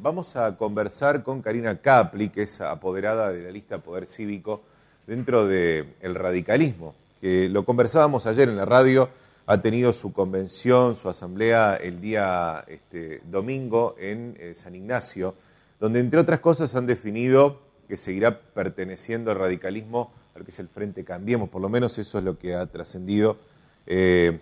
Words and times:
vamos 0.00 0.36
a 0.36 0.56
conversar 0.56 1.22
con 1.22 1.42
Karina 1.42 1.80
Capli, 1.80 2.30
que 2.30 2.42
es 2.42 2.60
apoderada 2.60 3.30
de 3.30 3.42
la 3.42 3.50
lista 3.50 3.78
Poder 3.78 4.06
Cívico 4.06 4.62
dentro 5.06 5.46
del 5.46 6.14
radicalismo, 6.14 6.94
que 7.20 7.48
lo 7.48 7.64
conversábamos 7.64 8.26
ayer 8.26 8.48
en 8.48 8.56
la 8.56 8.64
radio, 8.64 9.10
ha 9.46 9.60
tenido 9.60 9.92
su 9.92 10.12
convención, 10.12 10.94
su 10.94 11.08
asamblea 11.08 11.76
el 11.76 12.00
día 12.00 12.64
este, 12.68 13.20
domingo 13.30 13.96
en 13.98 14.36
eh, 14.38 14.54
San 14.54 14.74
Ignacio, 14.74 15.34
donde 15.80 16.00
entre 16.00 16.20
otras 16.20 16.40
cosas 16.40 16.74
han 16.74 16.86
definido 16.86 17.60
que 17.88 17.96
seguirá 17.96 18.40
perteneciendo 18.40 19.32
al 19.32 19.38
radicalismo, 19.38 20.12
al 20.34 20.44
que 20.44 20.50
es 20.50 20.58
el 20.60 20.68
Frente 20.68 21.04
Cambiemos, 21.04 21.48
por 21.48 21.60
lo 21.60 21.68
menos 21.68 21.98
eso 21.98 22.18
es 22.18 22.24
lo 22.24 22.38
que 22.38 22.54
ha 22.54 22.66
trascendido. 22.66 23.38
Eh, 23.86 24.38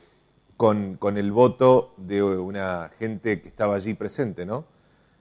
con, 0.58 1.16
el 1.16 1.30
voto 1.30 1.94
de 1.96 2.20
una 2.20 2.90
gente 2.98 3.40
que 3.40 3.48
estaba 3.48 3.76
allí 3.76 3.94
presente, 3.94 4.44
¿no? 4.44 4.64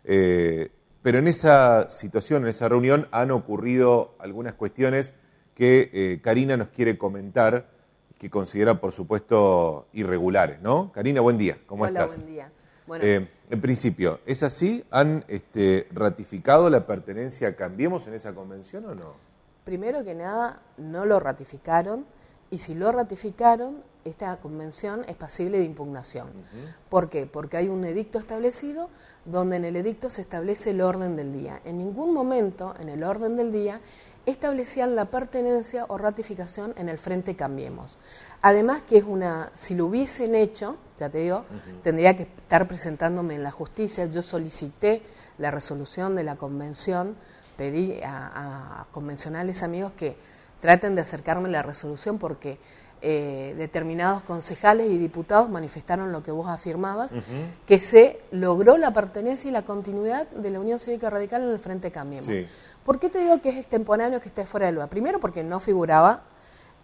Eh, 0.10 0.71
pero 1.04 1.20
en 1.20 1.28
esa 1.28 1.90
situación, 1.90 2.44
en 2.44 2.50
esa 2.50 2.70
reunión, 2.70 3.08
han 3.12 3.30
ocurrido 3.31 4.16
algunas 4.20 4.54
cuestiones 4.54 5.14
que 5.54 5.90
eh, 5.94 6.22
Karina 6.23 6.55
nos 6.55 6.70
quiere 6.70 6.98
comentar, 6.98 7.70
que 8.17 8.30
considera, 8.30 8.80
por 8.80 8.94
supuesto, 8.94 9.88
irregulares, 9.94 10.62
¿no? 10.62 10.91
Karina, 10.94 11.22
buen 11.22 11.38
día, 11.38 11.59
¿cómo 11.66 11.84
Hola, 11.84 12.05
estás? 12.05 12.22
buen 12.22 12.34
día. 12.34 12.52
Eh, 13.02 13.28
en 13.50 13.62
principio, 13.62 14.22
¿es 14.26 14.44
así? 14.44 14.86
¿Han 14.91 15.26
este, 15.28 15.88
ratificado 15.91 16.70
la 16.70 16.88
pertenencia 16.88 17.50
a 17.50 17.55
Cambiemos 17.55 18.08
en 18.08 18.14
esa 18.14 18.34
convención 18.34 18.86
o 18.86 18.95
no? 18.95 19.16
Primero 19.66 20.05
que 20.05 20.16
nada, 20.16 20.62
no 20.78 21.05
lo 21.05 21.20
ratificaron 21.20 22.05
y 22.50 22.59
si 22.59 22.76
lo 22.76 22.92
ratificaron, 22.94 23.84
esta 24.07 24.35
convención 24.38 25.05
es 25.07 25.16
pasible 25.16 25.57
de 25.57 25.66
impugnación. 25.66 26.27
¿Por 26.89 27.09
qué? 27.09 27.25
Porque 27.25 27.57
hay 27.57 27.67
un 27.67 27.84
edicto 27.85 28.20
establecido 28.20 28.89
donde 29.25 29.57
en 29.57 29.66
el 29.66 29.75
edicto 29.75 30.09
se 30.09 30.21
establece 30.21 30.71
el 30.71 30.81
orden 30.81 31.16
del 31.16 31.33
día. 31.33 31.59
En 31.66 31.77
ningún 31.77 32.13
momento 32.13 32.73
en 32.80 32.89
el 32.89 33.03
orden 33.03 33.35
del 33.35 33.52
día 33.52 33.81
establecían 34.25 34.95
la 34.95 35.05
pertenencia 35.05 35.86
o 35.88 35.97
ratificación 35.97 36.73
en 36.77 36.89
el 36.89 36.97
Frente 36.97 37.36
Cambiemos. 37.36 37.97
Además 38.41 38.81
que 38.88 38.97
es 38.97 39.05
una, 39.05 39.52
si 39.53 39.73
lo 39.73 39.86
hubiesen 39.86 40.36
hecho, 40.36 40.77
ya 40.99 41.09
te 41.09 41.19
digo, 41.19 41.45
tendría 41.81 42.16
que 42.16 42.23
estar 42.23 42.67
presentándome 42.67 43.36
en 43.36 43.44
la 43.44 43.52
justicia. 43.52 44.05
Yo 44.05 44.21
solicité 44.21 45.02
la 45.38 45.49
resolución 45.49 46.16
de 46.16 46.23
la 46.23 46.36
convención, 46.36 47.16
pedí 47.55 48.02
a, 48.03 48.81
a 48.81 48.86
convencionales 48.92 49.64
amigos 49.64 49.94
que 49.94 50.17
traten 50.59 50.95
de 50.95 51.02
acercarme 51.02 51.47
a 51.49 51.52
la 51.52 51.64
resolución 51.64 52.17
porque 52.17 52.59
eh, 53.02 53.53
determinados 53.58 54.23
concejales 54.23 54.90
y 54.90 54.98
diputados 54.98 55.50
manifestaron 55.50 56.12
lo 56.12 56.23
que 56.23 56.31
vos 56.31 56.48
afirmabas, 56.48 57.14
que 57.66 57.80
se 57.80 58.20
logró 58.31 58.78
la 58.78 58.94
pertenencia 58.94 59.48
y 59.48 59.52
la 59.52 59.64
continuidad 59.64 60.28
de 60.30 60.50
la 60.50 60.59
Unión 60.59 60.80
Cívica 60.80 61.09
Radical 61.09 61.44
en 61.44 61.50
el 61.50 61.59
Frente 61.59 61.92
Cambiemos. 61.92 62.30
¿Por 62.86 63.00
qué 63.00 63.09
te 63.09 63.20
digo 63.20 63.42
que 63.42 63.50
es 63.50 63.58
extemporáneo 63.58 64.22
que 64.22 64.30
esté 64.30 64.45
fuera 64.45 64.67
de 64.67 64.72
lugar? 64.72 64.89
Primero 64.89 65.20
porque 65.20 65.44
no 65.44 65.59
figuraba 65.59 66.23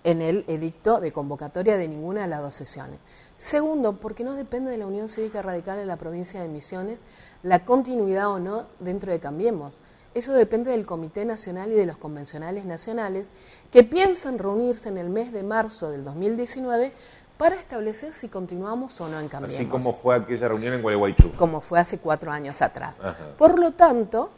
en 0.04 0.22
el 0.22 0.44
edicto 0.48 1.00
de 1.00 1.12
convocatoria 1.12 1.78
de 1.78 1.88
ninguna 1.88 2.22
de 2.22 2.28
las 2.28 2.42
dos 2.42 2.56
sesiones. 2.56 3.00
Segundo, 3.38 3.94
porque 3.94 4.24
no 4.24 4.36
depende 4.36 4.72
de 4.72 4.78
la 4.78 4.86
Unión 4.86 5.10
Cívica 5.10 5.42
Radical 5.42 5.80
en 5.80 5.88
la 5.88 5.98
provincia 5.98 6.42
de 6.42 6.48
Misiones 6.48 7.02
la 7.42 7.66
continuidad 7.66 8.30
o 8.30 8.40
no 8.40 8.68
dentro 8.80 9.12
de 9.12 9.20
Cambiemos. 9.20 9.80
Eso 10.16 10.34
depende 10.34 10.72
del 10.72 10.86
Comité 10.86 11.26
Nacional 11.26 11.72
y 11.72 11.76
de 11.76 11.86
los 11.86 11.98
convencionales 11.98 12.66
nacionales 12.66 13.32
que 13.72 13.84
piensan 13.84 14.38
reunirse 14.38 14.90
en 14.90 14.98
el 14.98 15.10
mes 15.10 15.32
de 15.34 15.42
marzo 15.42 15.90
del 15.90 16.04
2019 16.04 16.94
para 17.38 17.56
establecer 17.56 18.14
si 18.14 18.28
continuamos 18.30 19.02
o 19.02 19.10
no 19.10 19.20
en 19.20 19.28
Cambiemos. 19.28 19.56
Así 19.56 19.66
como 19.66 19.94
fue 19.94 20.16
aquella 20.16 20.48
reunión 20.48 20.74
en 20.76 20.82
Gualeguaychú. 20.84 21.32
Como 21.32 21.62
fue 21.62 21.80
hace 21.80 21.98
cuatro 21.98 22.32
años 22.32 22.62
atrás. 22.62 23.00
Por 23.38 23.58
lo 23.58 23.72
tanto, 23.72 24.30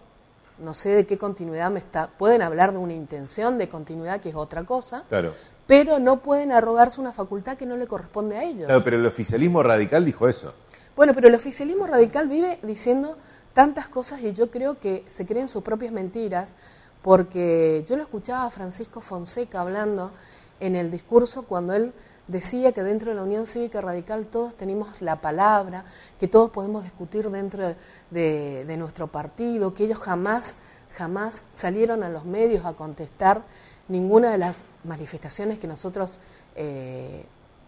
no 0.60 0.74
sé 0.74 0.90
de 0.90 1.06
qué 1.06 1.18
continuidad 1.18 1.70
me 1.72 1.80
está... 1.80 2.08
Pueden 2.08 2.42
hablar 2.42 2.72
de 2.72 2.78
una 2.78 2.94
intención 2.94 3.58
de 3.58 3.68
continuidad, 3.68 4.22
que 4.22 4.30
es 4.30 4.36
otra 4.36 4.64
cosa. 4.64 5.04
Claro. 5.10 5.34
Pero 5.68 6.00
no 6.00 6.20
pueden 6.22 6.54
arrogarse 6.54 7.02
una 7.02 7.12
facultad 7.12 7.58
que 7.58 7.66
no 7.66 7.76
le 7.76 7.86
corresponde 7.86 8.38
a 8.38 8.44
ellos. 8.44 8.68
Claro, 8.68 8.84
pero 8.84 8.98
el 8.98 9.06
oficialismo 9.06 9.62
radical 9.62 10.06
dijo 10.06 10.30
eso. 10.30 10.54
Bueno, 10.96 11.14
pero 11.14 11.28
el 11.28 11.36
oficialismo 11.36 11.88
radical 11.88 12.30
vive 12.30 12.60
diciendo 12.64 13.18
tantas 13.56 13.88
cosas 13.88 14.22
y 14.22 14.34
yo 14.34 14.52
creo 14.52 14.80
que 14.80 15.06
se 15.10 15.26
creen 15.26 15.48
sus 15.48 15.64
propias 15.64 15.94
mentiras, 15.94 16.54
porque 17.02 17.86
yo 17.88 17.96
lo 17.96 18.04
escuchaba 18.04 18.44
a 18.44 18.50
Francisco 18.50 19.00
Fonseca 19.00 19.62
hablando 19.62 20.12
en 20.60 20.76
el 20.76 20.92
discurso 20.92 21.44
cuando 21.44 21.74
él 21.74 21.94
decía 22.28 22.74
que 22.74 22.84
dentro 22.84 23.12
de 23.12 23.16
la 23.16 23.24
Unión 23.24 23.48
Cívica 23.48 23.80
Radical 23.80 24.26
todos 24.26 24.56
tenemos 24.56 25.02
la 25.02 25.22
palabra, 25.22 25.86
que 26.20 26.28
todos 26.28 26.52
podemos 26.52 26.84
discutir 26.84 27.30
dentro 27.30 27.76
de, 28.12 28.76
nuestro 28.78 29.08
partido, 29.08 29.74
que 29.74 29.86
ellos 29.86 30.00
jamás, 30.00 30.58
jamás 30.98 31.44
salieron 31.54 32.04
a 32.04 32.10
los 32.10 32.26
medios 32.26 32.66
a 32.66 32.74
contestar 32.74 33.44
ninguna 33.88 34.32
de 34.32 34.38
las 34.38 34.66
manifestaciones 34.84 35.60
que 35.60 35.68
nosotros 35.68 36.20
eh, 36.56 37.26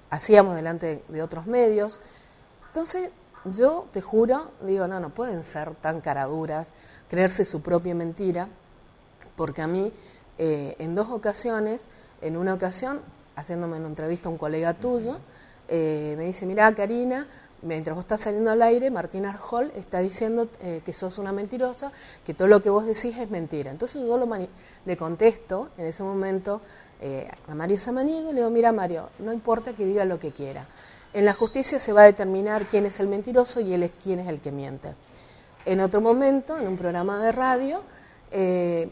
hacíamos 0.09 0.55
delante 0.57 1.01
de 1.07 1.21
otros 1.21 1.45
medios. 1.45 2.01
Entonces, 2.67 3.09
yo 3.51 3.85
te 3.93 4.01
juro, 4.01 4.51
digo, 4.61 4.87
no, 4.87 4.99
no 4.99 5.09
pueden 5.09 5.43
ser 5.43 5.75
tan 5.75 6.01
caraduras, 6.01 6.71
creerse 7.09 7.45
su 7.45 7.61
propia 7.61 7.95
mentira, 7.95 8.47
porque 9.35 9.61
a 9.61 9.67
mí, 9.67 9.91
eh, 10.37 10.75
en 10.79 10.95
dos 10.95 11.09
ocasiones, 11.09 11.87
en 12.21 12.37
una 12.37 12.53
ocasión, 12.53 13.01
haciéndome 13.35 13.77
una 13.77 13.87
entrevista 13.87 14.29
a 14.29 14.31
un 14.31 14.37
colega 14.37 14.73
tuyo, 14.73 15.17
eh, 15.67 16.15
me 16.17 16.25
dice, 16.25 16.45
mira, 16.45 16.73
Karina, 16.73 17.27
mientras 17.61 17.95
vos 17.95 18.03
estás 18.03 18.21
saliendo 18.21 18.51
al 18.51 18.61
aire, 18.61 18.89
Martín 18.91 19.25
Arjol 19.25 19.71
está 19.75 19.99
diciendo 19.99 20.47
eh, 20.61 20.81
que 20.85 20.93
sos 20.93 21.17
una 21.17 21.31
mentirosa, 21.31 21.91
que 22.25 22.33
todo 22.33 22.47
lo 22.47 22.61
que 22.61 22.69
vos 22.69 22.85
decís 22.85 23.17
es 23.17 23.29
mentira. 23.29 23.71
Entonces 23.71 24.01
yo 24.01 24.17
lo 24.17 24.27
le 24.85 24.97
contesto 24.97 25.69
en 25.77 25.87
ese 25.87 26.03
momento 26.03 26.61
a 27.47 27.55
Mario 27.55 27.77
Samaniego 27.77 28.29
y 28.29 28.33
le 28.33 28.39
digo, 28.39 28.49
mira 28.49 28.71
Mario, 28.71 29.09
no 29.19 29.31
importa 29.31 29.73
que 29.73 29.85
diga 29.85 30.03
lo 30.05 30.19
que 30.19 30.31
quiera. 30.31 30.65
En 31.13 31.25
la 31.25 31.33
justicia 31.33 31.79
se 31.79 31.93
va 31.93 32.01
a 32.01 32.05
determinar 32.05 32.65
quién 32.65 32.85
es 32.85 32.99
el 32.99 33.07
mentiroso 33.07 33.59
y 33.59 33.73
él 33.73 33.83
es 33.83 33.91
quién 34.03 34.19
es 34.19 34.27
el 34.27 34.39
que 34.39 34.51
miente. 34.51 34.93
En 35.65 35.79
otro 35.81 35.99
momento, 36.01 36.57
en 36.57 36.67
un 36.67 36.77
programa 36.77 37.19
de 37.19 37.31
radio, 37.31 37.81
eh, 38.31 38.89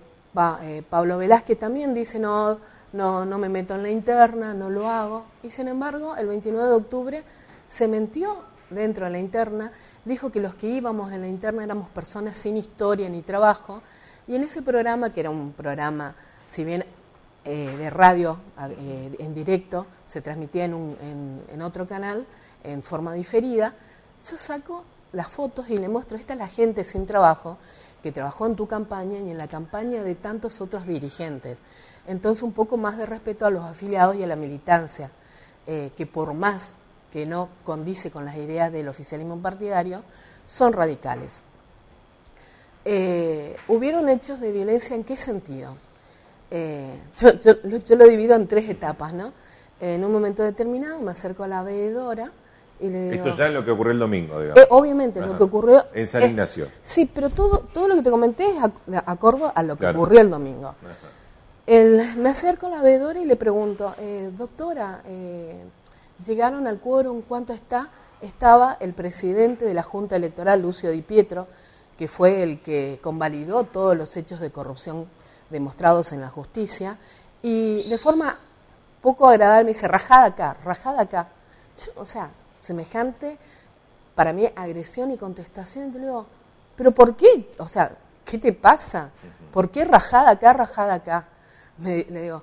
eh, 0.61 0.83
Pablo 0.89 1.17
Velázquez 1.17 1.59
también 1.59 1.93
dice, 1.93 2.19
no, 2.19 2.57
no, 2.93 3.25
no 3.25 3.37
me 3.37 3.47
meto 3.47 3.75
en 3.75 3.83
la 3.83 3.89
interna, 3.89 4.53
no 4.53 4.69
lo 4.69 4.89
hago. 4.89 5.23
Y 5.43 5.49
sin 5.49 5.67
embargo, 5.67 6.15
el 6.15 6.27
29 6.27 6.67
de 6.67 6.73
octubre 6.73 7.23
se 7.67 7.87
mentió 7.87 8.37
dentro 8.69 9.05
de 9.05 9.11
la 9.11 9.19
interna, 9.19 9.71
dijo 10.03 10.31
que 10.31 10.39
los 10.39 10.55
que 10.55 10.67
íbamos 10.67 11.11
en 11.11 11.21
la 11.21 11.27
interna 11.27 11.63
éramos 11.63 11.89
personas 11.89 12.37
sin 12.37 12.57
historia 12.57 13.07
ni 13.09 13.21
trabajo, 13.21 13.81
y 14.27 14.35
en 14.35 14.43
ese 14.43 14.61
programa, 14.61 15.13
que 15.13 15.19
era 15.19 15.29
un 15.29 15.53
programa, 15.53 16.15
si 16.47 16.63
bien 16.63 16.83
eh, 17.47 17.75
de 17.77 17.91
radio 17.91 18.39
eh, 18.59 19.15
en 19.19 19.35
directo, 19.35 19.85
se 20.07 20.19
transmitía 20.19 20.65
en, 20.65 20.73
un, 20.73 21.43
en, 21.47 21.61
otro 21.61 21.87
canal 21.87 22.25
en 22.63 22.81
forma 22.81 23.13
diferida, 23.13 23.75
yo 24.27 24.35
saco 24.35 24.83
las 25.11 25.27
fotos 25.27 25.69
y 25.69 25.77
le 25.77 25.87
muestro, 25.87 26.17
esta 26.17 26.33
es 26.33 26.39
la 26.39 26.47
gente 26.47 26.83
sin 26.83 27.05
trabajo 27.05 27.59
que 28.01 28.11
trabajó 28.11 28.47
en 28.47 28.55
tu 28.55 28.65
campaña 28.65 29.19
y 29.19 29.29
en 29.29 29.37
la 29.37 29.47
campaña 29.47 30.01
de 30.01 30.15
tantos 30.15 30.59
otros 30.59 30.87
dirigentes. 30.87 31.59
Entonces 32.07 32.41
un 32.41 32.51
poco 32.51 32.77
más 32.77 32.97
de 32.97 33.05
respeto 33.05 33.45
a 33.45 33.51
los 33.51 33.63
afiliados 33.63 34.15
y 34.15 34.23
a 34.23 34.27
la 34.27 34.35
militancia, 34.35 35.11
eh, 35.67 35.91
que 35.95 36.07
por 36.07 36.33
más 36.33 36.77
que 37.13 37.27
no 37.27 37.49
condice 37.63 38.09
con 38.09 38.25
las 38.25 38.37
ideas 38.37 38.71
del 38.71 38.87
oficialismo 38.87 39.37
partidario, 39.37 40.01
son 40.47 40.73
radicales. 40.73 41.43
¿Hubieron 43.67 44.09
hechos 44.09 44.39
de 44.39 44.51
violencia 44.51 44.95
en 44.95 45.03
qué 45.03 45.15
sentido? 45.15 45.77
Eh, 46.51 46.99
yo, 47.19 47.95
lo 47.95 48.05
divido 48.05 48.35
en 48.35 48.47
tres 48.47 48.69
etapas, 48.69 49.13
¿no? 49.13 49.33
En 49.79 50.03
un 50.05 50.11
momento 50.11 50.43
determinado 50.43 51.01
me 51.01 51.11
acerco 51.11 51.43
a 51.43 51.47
la 51.47 51.63
veedora 51.63 52.31
y 52.79 52.89
le 52.89 53.11
digo... 53.11 53.25
Esto 53.25 53.37
ya 53.37 53.47
es 53.47 53.53
lo 53.53 53.65
que 53.65 53.71
ocurrió 53.71 53.93
el 53.93 53.99
domingo, 53.99 54.39
digamos. 54.39 54.63
Eh, 54.63 54.67
obviamente, 54.69 55.19
lo 55.21 55.37
que 55.37 55.43
ocurrió... 55.43 55.85
En 55.93 56.07
San 56.07 56.23
Ignacio. 56.23 56.67
sí, 56.83 57.09
pero 57.13 57.29
todo, 57.29 57.59
todo 57.73 57.87
lo 57.87 57.95
que 57.95 58.03
te 58.03 58.11
comenté 58.11 58.47
es 58.49 58.55
de 58.85 58.97
acuerdo 59.05 59.51
a 59.53 59.63
lo 59.63 59.75
que 59.75 59.87
ocurrió 59.87 60.21
el 60.21 60.29
domingo. 60.29 60.75
El, 61.65 62.15
me 62.17 62.29
acerco 62.29 62.67
a 62.67 62.69
la 62.69 62.81
veedora 62.81 63.19
y 63.19 63.25
le 63.25 63.35
pregunto, 63.35 63.95
eh, 63.99 64.29
doctora, 64.37 65.01
¿llegaron 66.25 66.67
al 66.67 66.79
quórum? 66.79 67.21
¿Cuánto 67.21 67.53
está? 67.53 67.89
Estaba 68.21 68.77
el 68.79 68.93
presidente 68.93 69.65
de 69.65 69.73
la 69.73 69.83
Junta 69.83 70.15
Electoral, 70.15 70.61
Lucio 70.61 70.91
Di 70.91 71.01
Pietro, 71.01 71.47
que 71.97 72.07
fue 72.07 72.43
el 72.43 72.59
que 72.59 72.99
convalidó 73.01 73.63
todos 73.63 73.97
los 73.97 74.15
hechos 74.15 74.39
de 74.39 74.51
corrupción 74.51 75.07
demostrados 75.49 76.11
en 76.13 76.21
la 76.21 76.29
justicia, 76.29 76.97
y 77.41 77.87
de 77.87 77.97
forma 77.97 78.37
poco 79.01 79.29
agradable 79.29 79.65
me 79.65 79.73
dice, 79.73 79.87
rajada 79.87 80.25
acá, 80.25 80.57
rajada 80.63 81.03
acá. 81.03 81.27
o 81.95 82.05
sea, 82.05 82.29
semejante, 82.61 83.37
para 84.15 84.33
mí, 84.33 84.49
agresión 84.55 85.11
y 85.11 85.17
contestación. 85.17 85.93
Le 85.93 85.99
digo, 85.99 86.25
¿pero 86.75 86.91
por 86.91 87.15
qué? 87.15 87.51
O 87.59 87.67
sea, 87.67 87.91
¿qué 88.25 88.37
te 88.37 88.53
pasa? 88.53 89.11
¿Por 89.53 89.69
qué 89.69 89.85
rajada 89.85 90.31
acá, 90.31 90.53
rajada 90.53 90.95
acá? 90.95 91.25
Me, 91.77 92.05
le 92.05 92.23
digo, 92.23 92.41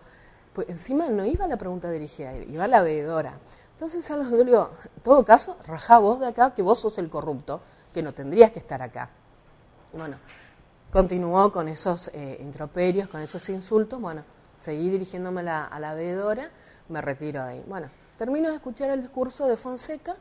pues 0.52 0.68
encima 0.68 1.08
no 1.08 1.26
iba 1.26 1.46
la 1.46 1.56
pregunta 1.56 1.90
dirigida, 1.90 2.34
iba 2.36 2.68
la 2.68 2.82
veedora. 2.82 3.34
Entonces 3.74 4.08
a 4.10 4.16
los 4.16 4.28
le 4.30 4.44
digo, 4.44 4.70
en 4.84 5.02
todo 5.02 5.24
caso, 5.24 5.56
rajá 5.66 5.98
vos 5.98 6.20
de 6.20 6.28
acá, 6.28 6.54
que 6.54 6.62
vos 6.62 6.78
sos 6.78 6.98
el 6.98 7.10
corrupto, 7.10 7.60
que 7.92 8.02
no 8.02 8.12
tendrías 8.12 8.52
que 8.52 8.60
estar 8.60 8.80
acá. 8.80 9.10
Bueno, 9.92 10.16
continuó 10.92 11.50
con 11.52 11.68
esos 11.68 12.08
eh, 12.12 12.38
introperios, 12.40 13.08
con 13.08 13.22
esos 13.22 13.48
insultos. 13.48 14.00
Bueno, 14.00 14.24
seguí 14.60 14.90
dirigiéndome 14.90 15.40
a 15.40 15.44
la, 15.44 15.64
a 15.64 15.80
la 15.80 15.94
veedora, 15.94 16.50
me 16.88 17.00
retiro 17.00 17.42
de 17.44 17.50
ahí. 17.50 17.64
Bueno, 17.66 17.88
termino 18.18 18.50
de 18.50 18.56
escuchar 18.56 18.90
el 18.90 19.00
discurso 19.00 19.48
de 19.48 19.56
Fonseca, 19.56 20.16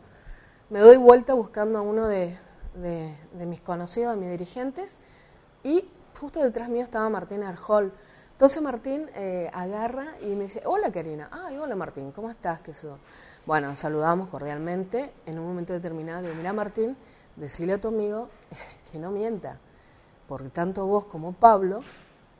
me 0.70 0.80
doy 0.80 0.96
vuelta 0.96 1.34
buscando 1.34 1.80
a 1.80 1.82
uno 1.82 2.08
de, 2.08 2.38
mis 3.34 3.60
conocidos, 3.60 4.16
de 4.16 4.22
mis 4.22 4.32
dirigentes, 4.32 4.98
y 5.64 5.84
justo 6.18 6.42
detrás 6.42 6.70
mío 6.70 6.84
estaba 6.84 7.10
Martín 7.10 7.44
Arjol. 7.44 7.92
Entonces 8.32 8.62
Martín 8.64 9.10
eh, 9.14 9.52
agarra 9.54 10.16
y 10.22 10.28
me 10.28 10.46
dice, 10.46 10.62
hola 10.66 10.90
Karina, 10.92 11.28
ay, 11.32 11.58
hola 11.58 11.76
Martín, 11.76 12.14
¿cómo 12.14 12.30
estás? 12.30 12.62
¿Qué 12.62 12.72
bueno, 13.46 13.76
saludamos 13.76 14.30
cordialmente. 14.30 15.12
En 15.26 15.38
un 15.38 15.48
momento 15.48 15.74
determinado 15.74 16.22
le 16.22 16.34
mira 16.34 16.54
Martín, 16.54 16.96
decile 17.36 17.74
a 17.74 17.82
tu 17.82 17.90
amigo 17.90 18.30
que 18.92 18.98
no 18.98 19.12
mienta, 19.12 19.58
porque 20.32 20.48
tanto 20.48 20.86
vos 20.86 21.04
como 21.04 21.34
Pablo 21.34 21.82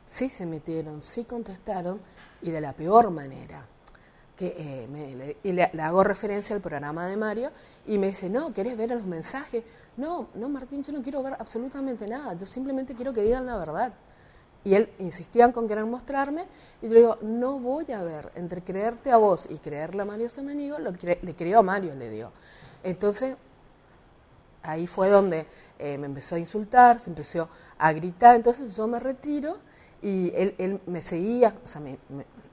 sí 0.06 0.30
se 0.30 0.46
metieron, 0.46 1.02
sí 1.02 1.24
contestaron 1.24 2.00
y 2.40 2.50
de 2.50 2.58
la 2.58 2.72
peor 2.72 3.10
manera. 3.10 3.66
Que, 4.34 4.54
eh, 4.56 5.36
y 5.42 5.52
le, 5.52 5.64
hago 5.64 6.02
referencia 6.02 6.56
al 6.56 6.62
programa 6.62 7.06
de 7.06 7.18
Mario 7.18 7.50
y 7.86 7.98
me 7.98 8.06
dice, 8.06 8.30
no, 8.30 8.54
¿querés 8.54 8.78
ver 8.78 8.92
los 8.92 9.04
mensajes? 9.04 9.62
No, 9.98 10.28
no, 10.36 10.48
Martín, 10.48 10.82
yo 10.82 10.90
no 10.90 11.02
quiero 11.02 11.22
ver 11.22 11.34
absolutamente 11.38 12.08
nada, 12.08 12.32
yo 12.32 12.46
simplemente 12.46 12.94
quiero 12.94 13.12
que 13.12 13.20
digan 13.20 13.44
la 13.44 13.58
verdad. 13.58 13.92
Y 14.64 14.72
él 14.72 14.88
insistía 14.98 15.52
con 15.52 15.68
querer 15.68 15.84
mostrarme, 15.84 16.46
y 16.80 16.86
yo 16.86 16.94
le 16.94 17.00
digo, 17.00 17.18
no 17.20 17.58
voy 17.58 17.92
a 17.92 18.02
ver, 18.02 18.32
entre 18.36 18.62
creerte 18.62 19.10
a 19.10 19.18
vos 19.18 19.46
y 19.50 19.58
creerle 19.58 20.00
a 20.00 20.06
Mario 20.06 20.30
Semenigo, 20.30 20.78
lo 20.78 20.92
le 20.92 21.34
creo 21.36 21.58
a 21.58 21.62
Mario, 21.62 21.94
le 21.94 22.08
digo. 22.08 22.30
Entonces, 22.84 23.36
ahí 24.62 24.86
fue 24.86 25.10
donde 25.10 25.46
eh, 25.82 25.98
me 25.98 26.06
empezó 26.06 26.36
a 26.36 26.38
insultar, 26.38 27.00
se 27.00 27.10
empezó 27.10 27.48
a 27.76 27.92
gritar, 27.92 28.36
entonces 28.36 28.76
yo 28.76 28.86
me 28.86 29.00
retiro 29.00 29.58
y 30.00 30.32
él, 30.34 30.54
él 30.58 30.80
me 30.86 31.02
seguía, 31.02 31.54
o 31.64 31.68
sea, 31.68 31.80
me, 31.80 31.98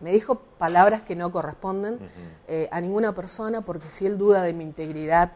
me, 0.01 0.11
dijo 0.11 0.35
palabras 0.57 1.03
que 1.03 1.15
no 1.15 1.31
corresponden 1.31 1.99
eh, 2.47 2.67
a 2.71 2.81
ninguna 2.81 3.13
persona, 3.13 3.61
porque 3.61 3.91
si 3.91 4.05
él 4.05 4.17
duda 4.17 4.41
de 4.41 4.53
mi 4.53 4.63
integridad 4.63 5.31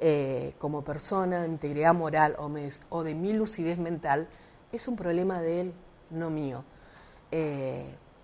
eh, 0.00 0.54
como 0.58 0.82
persona, 0.82 1.42
de 1.42 1.48
mi 1.48 1.54
integridad 1.54 1.94
moral 1.94 2.36
o, 2.38 2.48
o 2.90 3.02
de 3.02 3.14
mi 3.14 3.34
lucidez 3.34 3.76
mental, 3.76 4.28
es 4.70 4.86
un 4.86 4.94
problema 4.94 5.40
de 5.40 5.62
él 5.62 5.72
no 6.10 6.30
mío. 6.30 6.62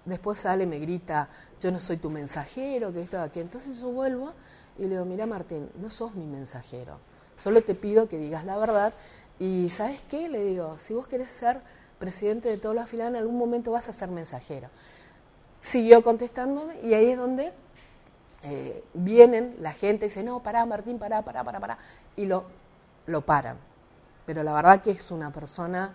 Después 0.08 0.38
sale, 0.38 0.64
me 0.64 0.78
grita, 0.78 1.28
yo 1.60 1.70
no 1.70 1.80
soy 1.80 1.98
tu 1.98 2.08
mensajero, 2.08 2.92
que 2.92 3.02
esto, 3.02 3.20
aquí. 3.20 3.40
Entonces 3.40 3.78
yo 3.78 3.90
vuelvo 3.90 4.32
y 4.78 4.82
le 4.82 4.90
digo, 4.90 5.04
mira 5.04 5.26
Martín, 5.26 5.68
no 5.80 5.90
sos 5.90 6.14
mi 6.14 6.24
mensajero. 6.24 6.98
Solo 7.38 7.62
te 7.62 7.74
pido 7.74 8.08
que 8.08 8.18
digas 8.18 8.44
la 8.44 8.58
verdad. 8.58 8.92
Y 9.38 9.70
¿sabes 9.70 10.02
qué? 10.10 10.28
Le 10.28 10.44
digo, 10.44 10.76
si 10.78 10.92
vos 10.92 11.06
querés 11.06 11.32
ser 11.32 11.60
presidente 11.98 12.48
de 12.48 12.58
toda 12.58 12.74
la 12.74 12.86
fila, 12.86 13.06
en 13.06 13.16
algún 13.16 13.38
momento 13.38 13.70
vas 13.70 13.88
a 13.88 13.92
ser 13.92 14.08
mensajero. 14.10 14.68
Siguió 15.60 16.02
contestándome 16.02 16.80
y 16.82 16.94
ahí 16.94 17.10
es 17.10 17.18
donde 17.18 17.52
eh, 18.42 18.84
vienen 18.94 19.56
la 19.60 19.72
gente 19.72 20.06
y 20.06 20.08
dice, 20.08 20.22
no, 20.22 20.40
pará 20.42 20.66
Martín, 20.66 20.98
pará, 20.98 21.22
pará, 21.22 21.42
pará, 21.42 21.58
pará. 21.58 21.78
Y 22.16 22.26
lo, 22.26 22.44
lo 23.06 23.22
paran. 23.22 23.56
Pero 24.26 24.42
la 24.42 24.52
verdad 24.52 24.82
que 24.82 24.90
es 24.90 25.10
una 25.10 25.32
persona 25.32 25.94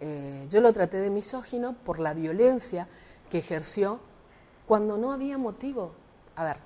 eh, 0.00 0.46
yo 0.50 0.60
lo 0.60 0.72
traté 0.72 0.98
de 0.98 1.10
misógino 1.10 1.74
por 1.84 1.98
la 1.98 2.14
violencia 2.14 2.86
que 3.30 3.38
ejerció 3.38 3.98
cuando 4.66 4.96
no 4.96 5.12
había 5.12 5.38
motivo. 5.38 5.92
A 6.36 6.44
ver, 6.44 6.56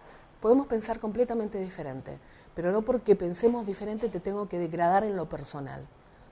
podemos 0.42 0.66
pensar 0.66 0.98
completamente 0.98 1.58
diferente, 1.58 2.18
pero 2.54 2.72
no 2.72 2.82
porque 2.82 3.14
pensemos 3.14 3.64
diferente 3.64 4.08
te 4.08 4.18
tengo 4.18 4.48
que 4.48 4.58
degradar 4.58 5.04
en 5.04 5.16
lo 5.16 5.28
personal. 5.28 5.86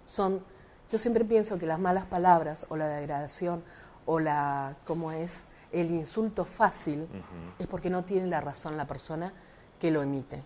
Son, 0.05 0.43
yo 0.91 0.99
siempre 0.99 1.25
pienso 1.25 1.59
que 1.59 1.65
las 1.65 1.79
malas 1.79 2.07
palabras 2.07 2.67
o 2.69 2.77
la 2.77 2.89
degradación 2.89 3.63
o 4.07 4.19
la, 4.19 4.75
como 4.85 5.13
es, 5.13 5.45
el 5.71 5.93
insulto 5.93 6.45
fácil 6.45 7.07
es 7.61 7.69
porque 7.69 7.89
no 7.89 8.05
tiene 8.05 8.27
la 8.27 8.41
razón 8.41 8.77
la 8.77 8.89
persona 8.89 9.33
que 9.79 9.93
lo 9.93 10.03
emite. 10.03 10.43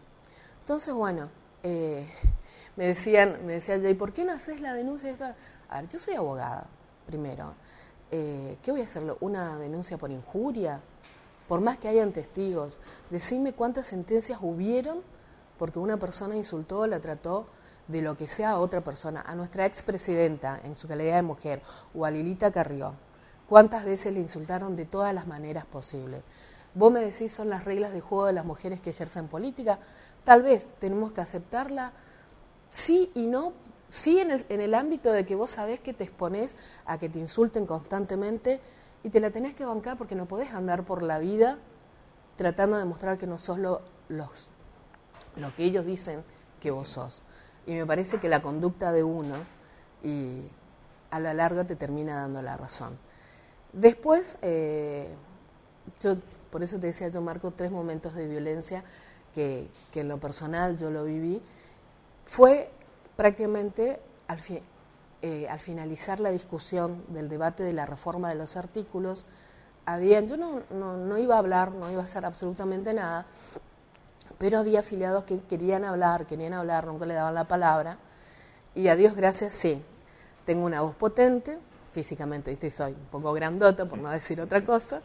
Entonces, 0.61 0.93
bueno, 0.93 1.31
eh, 1.63 2.07
me 2.77 2.89
decían, 2.89 3.47
me 3.47 3.55
decían, 3.55 3.85
¿y 3.89 3.95
por 3.95 4.13
qué 4.13 4.27
no 4.27 4.33
haces 4.33 4.61
la 4.61 4.75
denuncia? 4.75 5.17
A 5.71 5.81
ver, 5.81 5.89
yo 5.89 5.99
soy 5.99 6.15
abogada, 6.15 6.67
primero. 7.07 7.55
Eh, 8.11 8.59
¿Qué 8.63 8.71
voy 8.71 8.83
a 8.83 8.85
hacerlo? 8.85 9.17
¿Una 9.21 9.57
denuncia 9.57 9.97
por 9.97 10.11
injuria? 10.11 10.81
Por 11.49 11.61
más 11.61 11.79
que 11.79 11.89
hayan 11.89 12.13
testigos, 12.13 12.79
decime 13.11 13.53
cuántas 13.53 13.87
sentencias 13.87 14.39
hubieron 14.43 15.03
porque 15.59 15.79
una 15.79 15.97
persona 15.97 16.37
insultó 16.37 16.81
o 16.81 16.87
la 16.87 17.01
trató 17.01 17.47
de 17.89 18.03
lo 18.03 18.17
que 18.17 18.29
sea 18.29 18.51
a 18.51 18.59
otra 18.59 18.81
persona, 18.81 19.23
a 19.27 19.35
nuestra 19.35 19.67
expresidenta 19.67 20.61
en 20.65 20.75
su 20.75 20.89
calidad 20.89 21.17
de 21.17 21.23
mujer 21.23 21.63
o 21.95 22.05
a 22.05 22.11
Lilita 22.11 22.51
Carrió. 22.51 22.95
¿Cuántas 23.49 23.85
veces 23.85 24.13
le 24.13 24.21
insultaron 24.21 24.75
de 24.75 24.87
todas 24.87 25.15
las 25.15 25.27
maneras 25.27 25.67
posibles? 25.67 26.23
Vos 26.75 26.93
me 26.93 27.01
decís 27.01 27.33
son 27.33 27.51
las 27.51 27.65
reglas 27.65 27.93
de 27.93 28.01
juego 28.01 28.27
de 28.27 28.33
las 28.33 28.45
mujeres 28.45 28.81
que 28.81 28.91
ejercen 28.91 29.29
política. 29.29 29.79
Tal 30.25 30.43
vez 30.43 30.67
tenemos 30.81 31.13
que 31.13 31.21
aceptarla 31.21 31.93
sí 32.71 33.13
y 33.15 33.27
no, 33.27 33.53
sí 33.91 34.19
en 34.19 34.31
el, 34.31 34.47
en 34.49 34.61
el 34.61 34.75
ámbito 34.75 35.13
de 35.13 35.27
que 35.27 35.35
vos 35.35 35.51
sabés 35.51 35.79
que 35.79 35.93
te 35.93 36.05
exponés 36.05 36.57
a 36.87 36.99
que 36.99 37.09
te 37.09 37.19
insulten 37.19 37.67
constantemente 37.67 38.61
y 39.05 39.11
te 39.11 39.21
la 39.21 39.31
tenés 39.31 39.55
que 39.55 39.65
bancar 39.65 39.97
porque 39.97 40.15
no 40.15 40.27
podés 40.27 40.53
andar 40.53 40.85
por 40.85 41.03
la 41.03 41.19
vida 41.19 41.59
tratando 42.37 42.79
de 42.79 42.85
mostrar 42.87 43.19
que 43.19 43.27
no 43.27 43.39
sos 43.39 43.59
lo, 43.59 43.83
lo 44.09 45.55
que 45.57 45.65
ellos 45.65 45.85
dicen 45.85 46.25
que 46.59 46.71
vos 46.71 46.89
sos. 46.89 47.23
Y 47.67 47.75
me 47.75 47.87
parece 47.87 48.19
que 48.19 48.29
la 48.29 48.41
conducta 48.41 48.93
de 48.93 49.05
uno 49.05 49.37
y 50.03 50.43
a 51.11 51.21
la 51.21 51.35
larga 51.35 51.65
te 51.65 51.77
termina 51.77 52.17
dando 52.17 52.43
la 52.43 52.57
razón. 52.57 52.99
Después, 53.75 54.39
eh, 54.43 55.15
yo, 56.01 56.17
por 56.51 56.63
eso 56.63 56.79
te 56.79 56.89
decía, 56.89 57.09
yo 57.09 57.21
marco 57.21 57.51
tres 57.51 57.71
momentos 57.71 58.15
de 58.15 58.27
violencia 58.27 58.85
que, 59.35 59.69
que 59.93 60.01
en 60.01 60.09
lo 60.09 60.19
personal 60.19 60.79
yo 60.79 60.91
lo 60.91 61.05
viví 61.05 61.43
fue 62.25 62.71
prácticamente 63.17 64.01
al, 64.29 64.41
eh, 65.27 65.49
al, 65.49 65.59
finalizar 65.59 66.21
la 66.21 66.31
discusión 66.31 67.03
del 67.09 67.31
debate 67.31 67.63
de 67.63 67.73
la 67.73 67.87
reforma 67.87 68.29
de 68.29 68.35
los 68.35 68.59
artículos, 68.59 69.25
habían, 69.87 70.29
yo 70.29 70.37
no, 70.37 70.61
no, 70.71 71.17
iba 71.17 71.37
a 71.37 71.39
hablar, 71.39 71.73
no 71.73 71.91
iba 71.91 72.03
a 72.03 72.05
hacer 72.05 72.27
absolutamente 72.27 72.93
nada, 72.93 73.25
pero 74.37 74.59
había 74.59 74.81
afiliados 74.81 75.25
que 75.25 75.41
querían 75.49 75.83
hablar, 75.83 76.27
querían 76.27 76.53
hablar, 76.53 76.87
nunca 76.87 77.07
le 77.07 77.15
daban 77.15 77.35
la 77.35 77.45
palabra, 77.45 77.97
y 78.75 78.89
a 78.89 78.97
Dios 78.97 79.17
gracias 79.17 79.55
sí, 79.55 79.83
tengo 80.45 80.67
una 80.67 80.83
voz 80.83 80.95
potente, 80.95 81.59
físicamente, 81.95 82.51
¿viste? 82.51 82.71
soy 82.71 82.93
un 82.93 83.07
poco 83.07 83.33
grandota, 83.33 83.87
por 83.87 83.99
no 83.99 84.11
decir 84.11 84.43
otra 84.43 84.63
cosa, 84.63 85.01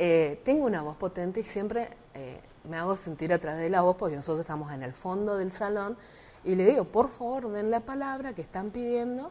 eh, 0.00 0.40
tengo 0.44 0.64
una 0.64 0.82
voz 0.82 0.96
potente 0.96 1.38
y 1.38 1.44
siempre 1.44 1.90
eh, 2.14 2.40
me 2.68 2.76
hago 2.76 2.96
sentir 2.96 3.32
a 3.32 3.38
de 3.38 3.70
la 3.70 3.82
voz, 3.82 3.94
porque 3.96 4.16
nosotros 4.16 4.40
estamos 4.40 4.72
en 4.72 4.82
el 4.82 4.94
fondo 4.94 5.36
del 5.36 5.52
salón, 5.52 5.96
y 6.42 6.56
le 6.56 6.66
digo, 6.66 6.82
por 6.86 7.08
favor, 7.10 7.52
den 7.52 7.70
la 7.70 7.78
palabra 7.78 8.32
que 8.32 8.42
están 8.42 8.70
pidiendo. 8.70 9.30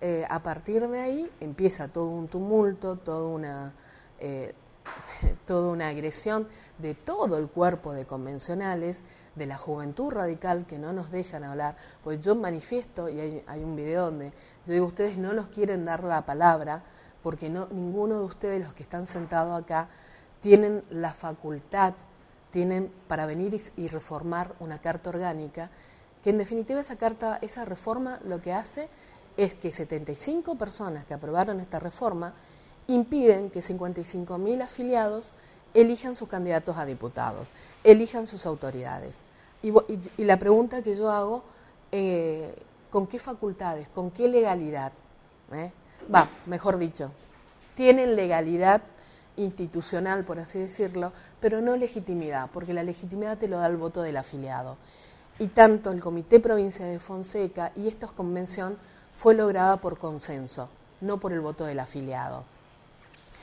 Eh, 0.00 0.24
a 0.28 0.40
partir 0.40 0.86
de 0.86 1.00
ahí 1.00 1.30
empieza 1.40 1.88
todo 1.88 2.06
un 2.06 2.28
tumulto, 2.28 2.96
toda 2.96 3.26
una, 3.26 3.72
eh, 4.20 4.54
toda 5.46 5.72
una 5.72 5.88
agresión 5.88 6.46
de 6.78 6.94
todo 6.94 7.38
el 7.38 7.48
cuerpo 7.48 7.92
de 7.92 8.06
convencionales, 8.06 9.02
de 9.34 9.46
la 9.46 9.58
juventud 9.58 10.10
radical 10.10 10.66
que 10.66 10.78
no 10.78 10.92
nos 10.92 11.10
dejan 11.10 11.44
hablar. 11.44 11.76
Pues 12.04 12.20
yo 12.20 12.34
manifiesto, 12.34 13.08
y 13.08 13.20
hay, 13.20 13.44
hay 13.46 13.64
un 13.64 13.74
video 13.74 14.06
donde 14.06 14.32
yo 14.66 14.72
digo, 14.72 14.86
ustedes 14.86 15.16
no 15.16 15.32
nos 15.32 15.48
quieren 15.48 15.84
dar 15.84 16.04
la 16.04 16.24
palabra 16.24 16.82
porque 17.22 17.48
no, 17.48 17.66
ninguno 17.70 18.20
de 18.20 18.24
ustedes, 18.24 18.62
los 18.62 18.72
que 18.74 18.82
están 18.82 19.06
sentados 19.06 19.60
acá, 19.60 19.88
tienen 20.40 20.84
la 20.90 21.12
facultad, 21.12 21.94
tienen 22.50 22.92
para 23.08 23.26
venir 23.26 23.60
y 23.76 23.88
reformar 23.88 24.54
una 24.60 24.78
carta 24.78 25.10
orgánica 25.10 25.70
que 26.22 26.30
en 26.30 26.38
definitiva 26.38 26.80
esa 26.80 26.96
carta, 26.96 27.38
esa 27.42 27.64
reforma 27.64 28.20
lo 28.24 28.40
que 28.40 28.52
hace 28.52 28.88
es 29.38 29.54
que 29.54 29.72
75 29.72 30.56
personas 30.56 31.06
que 31.06 31.14
aprobaron 31.14 31.60
esta 31.60 31.78
reforma 31.78 32.34
impiden 32.88 33.50
que 33.50 33.60
55.000 33.60 34.62
afiliados 34.62 35.30
elijan 35.74 36.16
sus 36.16 36.28
candidatos 36.28 36.76
a 36.76 36.84
diputados, 36.84 37.46
elijan 37.84 38.26
sus 38.26 38.46
autoridades. 38.46 39.20
Y, 39.62 39.72
la 40.24 40.38
pregunta 40.38 40.82
que 40.82 40.96
yo 40.96 41.10
hago, 41.10 41.44
eh, 41.92 42.52
¿con 42.90 43.06
qué 43.06 43.20
facultades, 43.20 43.88
con 43.88 44.10
qué 44.10 44.28
legalidad? 44.28 44.92
¿Eh? 45.52 45.70
Va, 46.12 46.28
mejor 46.46 46.76
dicho, 46.76 47.12
tienen 47.76 48.16
legalidad 48.16 48.82
institucional, 49.36 50.24
por 50.24 50.40
así 50.40 50.58
decirlo, 50.58 51.12
pero 51.40 51.60
no 51.60 51.76
legitimidad, 51.76 52.50
porque 52.52 52.74
la 52.74 52.82
legitimidad 52.82 53.38
te 53.38 53.46
lo 53.46 53.58
da 53.58 53.68
el 53.68 53.76
voto 53.76 54.02
del 54.02 54.16
afiliado 54.16 54.76
y 55.38 55.46
tanto 55.46 55.92
el 55.92 56.00
Comité 56.00 56.40
Provincial 56.40 56.90
de 56.90 56.98
Fonseca 56.98 57.70
y 57.76 57.86
esta 57.86 58.08
convención 58.08 58.76
fue 59.18 59.34
lograda 59.34 59.76
por 59.76 59.98
consenso, 59.98 60.70
no 61.02 61.18
por 61.18 61.32
el 61.32 61.40
voto 61.40 61.66
del 61.66 61.80
afiliado. 61.80 62.44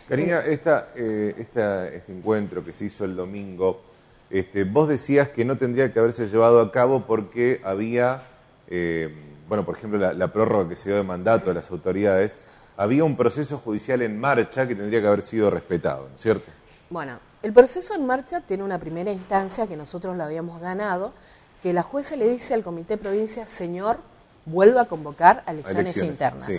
Karina, 0.09 0.39
esta, 0.39 0.89
eh, 0.95 1.35
este 1.37 2.11
encuentro 2.11 2.63
que 2.63 2.73
se 2.73 2.85
hizo 2.85 3.05
el 3.05 3.15
domingo, 3.15 3.81
este, 4.29 4.63
vos 4.63 4.87
decías 4.87 5.29
que 5.29 5.45
no 5.45 5.57
tendría 5.57 5.93
que 5.93 5.99
haberse 5.99 6.27
llevado 6.27 6.59
a 6.61 6.71
cabo 6.71 7.05
porque 7.05 7.61
había 7.63 8.23
eh, 8.67 9.13
bueno, 9.47 9.63
por 9.63 9.77
ejemplo, 9.77 9.99
la, 9.99 10.13
la 10.13 10.31
prórroga 10.31 10.69
que 10.69 10.75
se 10.75 10.89
dio 10.89 10.97
de 10.97 11.03
mandato 11.03 11.47
de 11.47 11.53
las 11.53 11.69
autoridades, 11.69 12.37
había 12.77 13.03
un 13.03 13.15
proceso 13.15 13.57
judicial 13.59 14.01
en 14.01 14.19
marcha 14.19 14.67
que 14.67 14.75
tendría 14.75 15.01
que 15.01 15.07
haber 15.07 15.21
sido 15.21 15.49
respetado, 15.49 16.07
¿no 16.09 16.15
es 16.15 16.21
cierto? 16.21 16.51
Bueno, 16.89 17.19
el 17.43 17.53
proceso 17.53 17.93
en 17.93 18.05
marcha 18.05 18.41
tiene 18.41 18.63
una 18.63 18.79
primera 18.79 19.11
instancia 19.11 19.67
que 19.67 19.75
nosotros 19.75 20.17
la 20.17 20.25
habíamos 20.25 20.61
ganado, 20.61 21.13
que 21.61 21.73
la 21.73 21.83
jueza 21.83 22.15
le 22.15 22.27
dice 22.27 22.53
al 22.53 22.63
Comité 22.63 22.97
Provincia, 22.97 23.45
señor, 23.45 23.97
vuelva 24.45 24.81
a 24.81 24.85
convocar 24.85 25.43
a 25.45 25.51
elecciones, 25.51 25.97
internas. 25.97 26.49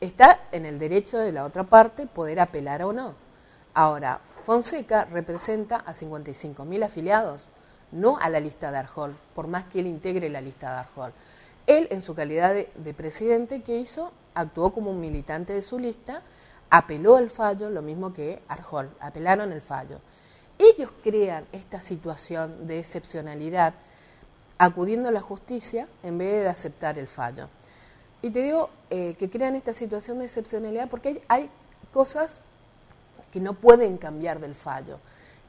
Está 0.00 0.40
en 0.52 0.64
el 0.64 0.78
derecho 0.78 1.18
de 1.18 1.32
la 1.32 1.44
otra 1.44 1.64
parte 1.64 2.06
poder 2.06 2.40
apelar 2.40 2.82
o 2.82 2.92
no. 2.92 3.14
Ahora, 3.74 4.20
Fonseca 4.44 5.04
representa 5.04 5.76
a 5.76 5.92
55.000 5.92 6.84
afiliados, 6.84 7.48
no 7.92 8.18
a 8.18 8.28
la 8.30 8.40
lista 8.40 8.70
de 8.70 8.78
Arjol, 8.78 9.14
por 9.34 9.46
más 9.46 9.64
que 9.64 9.80
él 9.80 9.86
integre 9.86 10.28
la 10.30 10.40
lista 10.40 10.72
de 10.72 10.78
Arjol. 10.78 11.12
Él, 11.66 11.86
en 11.90 12.02
su 12.02 12.14
calidad 12.14 12.54
de, 12.54 12.70
de 12.74 12.94
presidente, 12.94 13.62
¿qué 13.62 13.76
hizo? 13.76 14.12
Actuó 14.34 14.72
como 14.72 14.90
un 14.90 15.00
militante 15.00 15.52
de 15.52 15.62
su 15.62 15.78
lista, 15.78 16.22
apeló 16.70 17.18
el 17.18 17.30
fallo, 17.30 17.68
lo 17.68 17.82
mismo 17.82 18.12
que 18.12 18.42
Arjol, 18.48 18.90
apelaron 19.00 19.52
el 19.52 19.60
fallo. 19.60 20.00
Ellos 20.58 20.90
crean 21.02 21.44
esta 21.52 21.82
situación 21.82 22.66
de 22.66 22.78
excepcionalidad 22.78 23.74
acudiendo 24.60 25.08
a 25.08 25.12
la 25.12 25.22
justicia 25.22 25.88
en 26.02 26.18
vez 26.18 26.42
de 26.42 26.48
aceptar 26.48 26.98
el 26.98 27.06
fallo. 27.06 27.48
Y 28.20 28.28
te 28.28 28.42
digo 28.42 28.68
eh, 28.90 29.16
que 29.18 29.30
crean 29.30 29.54
esta 29.54 29.72
situación 29.72 30.18
de 30.18 30.26
excepcionalidad 30.26 30.90
porque 30.90 31.22
hay, 31.28 31.48
cosas 31.94 32.40
que 33.32 33.40
no 33.40 33.54
pueden 33.54 33.96
cambiar 33.96 34.38
del 34.38 34.54
fallo. 34.54 34.98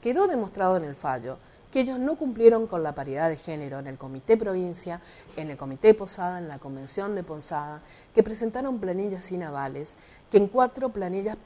Quedó 0.02 0.28
demostrado 0.28 0.78
en 0.78 0.86
el 0.86 0.96
fallo 0.96 1.38
que 1.74 1.82
ellos 1.82 2.00
no 2.00 2.16
cumplieron 2.16 2.68
con 2.68 2.84
la 2.84 2.96
paridad 2.96 3.30
de 3.30 3.36
género 3.36 3.80
en 3.80 3.88
el 3.88 3.98
Comité 3.98 4.38
Provincia, 4.38 5.02
en 5.36 5.50
el 5.50 5.58
Comité 5.58 5.94
Posada, 5.94 6.40
en 6.40 6.48
la 6.48 6.58
Convención 6.58 7.14
de 7.14 7.24
Posada, 7.24 7.82
que 8.16 8.24
presentaron 8.24 8.80
planillas 8.80 9.26
sin 9.26 9.44
avales, 9.44 9.98
que 10.32 10.38
en 10.38 10.48
cuatro 10.48 10.90
planillas 10.90 11.38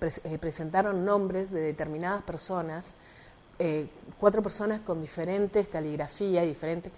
eh, 0.00 0.38
presentaron 0.38 1.04
nombres 1.04 1.50
de 1.50 1.60
determinadas 1.60 2.22
personas 2.22 2.94
eh, 3.58 3.86
cuatro 4.18 4.42
personas 4.42 4.80
con 4.80 5.00
diferentes 5.00 5.68
caligrafía 5.68 6.44
y 6.44 6.48
diferentes 6.48 6.92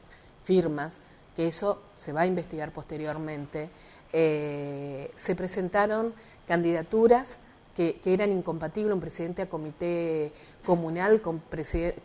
firmas, 0.44 0.98
que 1.36 1.48
eso 1.48 1.82
se 1.98 2.12
va 2.12 2.22
a 2.22 2.26
investigar 2.26 2.70
posteriormente. 2.70 3.68
Eh, 4.12 5.10
se 5.16 5.34
presentaron 5.34 6.14
candidaturas 6.46 7.38
que, 7.74 8.00
eran 8.04 8.30
incompatibles, 8.30 8.94
un 8.94 9.00
presidente 9.00 9.42
a 9.42 9.48
comité 9.48 10.32
comunal 10.64 11.20
con, 11.20 11.42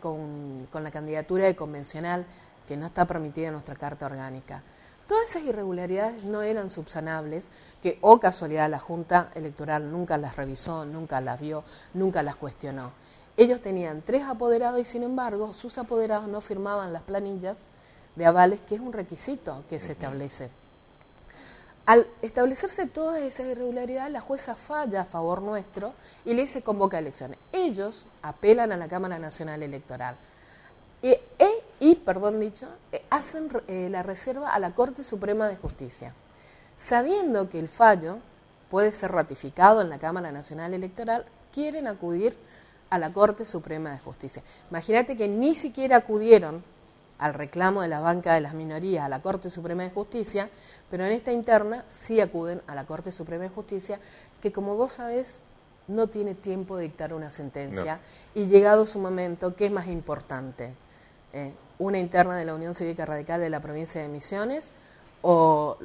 con, 0.00 0.84
la 0.84 0.90
candidatura 0.90 1.44
de 1.44 1.54
convencional, 1.54 2.26
que 2.66 2.76
no 2.76 2.86
está 2.86 3.06
permitida 3.06 3.48
en 3.48 3.52
nuestra 3.52 3.76
Carta 3.76 4.06
Orgánica. 4.06 4.62
Todas 5.06 5.30
esas 5.30 5.42
irregularidades 5.42 6.22
no 6.24 6.42
eran 6.42 6.70
subsanables, 6.70 7.48
que 7.82 7.98
o 8.00 8.12
oh 8.12 8.20
casualidad 8.20 8.70
la 8.70 8.78
Junta 8.78 9.30
Electoral 9.34 9.90
nunca 9.90 10.16
las 10.16 10.36
revisó, 10.36 10.84
nunca 10.84 11.20
las 11.20 11.40
vio, 11.40 11.64
nunca 11.94 12.22
las 12.22 12.36
cuestionó. 12.36 12.92
Ellos 13.40 13.62
tenían 13.62 14.02
tres 14.02 14.24
apoderados 14.24 14.78
y 14.82 14.84
sin 14.84 15.02
embargo 15.02 15.54
sus 15.54 15.78
apoderados 15.78 16.28
no 16.28 16.42
firmaban 16.42 16.92
las 16.92 17.00
planillas 17.00 17.56
de 18.14 18.26
avales, 18.26 18.60
que 18.68 18.74
es 18.74 18.82
un 18.82 18.92
requisito 18.92 19.64
que 19.70 19.80
se 19.80 19.92
establece. 19.92 20.50
Al 21.86 22.06
establecerse 22.20 22.84
todas 22.84 23.22
esas 23.22 23.46
irregularidades, 23.46 24.12
la 24.12 24.20
jueza 24.20 24.56
falla 24.56 25.00
a 25.00 25.04
favor 25.06 25.40
nuestro 25.40 25.94
y 26.26 26.34
le 26.34 26.42
dice 26.42 26.60
convoca 26.60 26.98
elecciones. 26.98 27.38
Ellos 27.50 28.04
apelan 28.20 28.72
a 28.72 28.76
la 28.76 28.88
Cámara 28.88 29.18
Nacional 29.18 29.62
Electoral 29.62 30.16
y, 31.00 31.08
e, 31.08 31.64
y 31.80 31.94
perdón 31.94 32.40
dicho, 32.40 32.68
eh, 32.92 33.02
hacen 33.08 33.48
eh, 33.68 33.88
la 33.90 34.02
reserva 34.02 34.50
a 34.50 34.58
la 34.58 34.74
Corte 34.74 35.02
Suprema 35.02 35.48
de 35.48 35.56
Justicia, 35.56 36.12
sabiendo 36.76 37.48
que 37.48 37.58
el 37.58 37.70
fallo 37.70 38.18
puede 38.70 38.92
ser 38.92 39.12
ratificado 39.12 39.80
en 39.80 39.88
la 39.88 39.98
Cámara 39.98 40.30
Nacional 40.30 40.74
Electoral, 40.74 41.24
quieren 41.54 41.86
acudir 41.86 42.36
a 42.90 42.98
la 42.98 43.12
Corte 43.12 43.44
Suprema 43.44 43.92
de 43.92 43.98
Justicia. 43.98 44.42
Imagínate 44.70 45.16
que 45.16 45.28
ni 45.28 45.54
siquiera 45.54 45.96
acudieron 45.96 46.62
al 47.18 47.34
reclamo 47.34 47.82
de 47.82 47.88
la 47.88 48.00
banca 48.00 48.34
de 48.34 48.40
las 48.40 48.54
minorías 48.54 49.04
a 49.04 49.08
la 49.08 49.20
Corte 49.22 49.50
Suprema 49.50 49.84
de 49.84 49.90
Justicia, 49.90 50.50
pero 50.90 51.04
en 51.04 51.12
esta 51.12 51.32
interna 51.32 51.84
sí 51.92 52.20
acuden 52.20 52.62
a 52.66 52.74
la 52.74 52.84
Corte 52.86 53.12
Suprema 53.12 53.44
de 53.44 53.50
Justicia, 53.50 54.00
que 54.42 54.52
como 54.52 54.74
vos 54.74 54.94
sabés 54.94 55.38
no 55.86 56.08
tiene 56.08 56.34
tiempo 56.34 56.76
de 56.76 56.84
dictar 56.84 57.12
una 57.14 57.30
sentencia 57.30 58.00
y 58.34 58.46
llegado 58.46 58.86
su 58.86 58.98
momento, 58.98 59.54
¿qué 59.54 59.66
es 59.66 59.72
más 59.72 59.86
importante? 59.86 60.72
Eh, 61.32 61.52
¿Una 61.78 61.98
interna 61.98 62.36
de 62.36 62.44
la 62.44 62.54
Unión 62.54 62.74
Cívica 62.74 63.04
Radical 63.04 63.40
de 63.40 63.50
la 63.50 63.60
provincia 63.60 64.00
de 64.00 64.08
Misiones 64.08 64.70
o 65.22 65.76